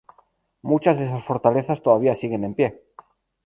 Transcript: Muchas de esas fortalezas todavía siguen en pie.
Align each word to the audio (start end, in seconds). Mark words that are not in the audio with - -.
Muchas 0.63 0.97
de 0.97 1.03
esas 1.05 1.23
fortalezas 1.23 1.83
todavía 1.83 2.15
siguen 2.15 2.43
en 2.43 2.55
pie. 2.55 2.81